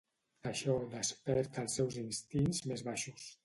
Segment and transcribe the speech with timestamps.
[0.51, 3.33] Això desperta els seus instints més baixos.